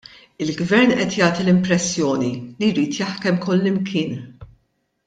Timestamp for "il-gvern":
0.43-0.93